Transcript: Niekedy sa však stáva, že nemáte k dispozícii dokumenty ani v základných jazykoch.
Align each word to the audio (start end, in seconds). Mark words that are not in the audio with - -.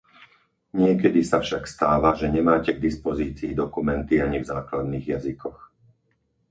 Niekedy 0.83 1.21
sa 1.29 1.39
však 1.45 1.63
stáva, 1.75 2.09
že 2.19 2.25
nemáte 2.37 2.71
k 2.73 2.81
dispozícii 2.87 3.51
dokumenty 3.61 4.15
ani 4.25 4.37
v 4.41 4.49
základných 4.53 5.05
jazykoch. 5.13 5.59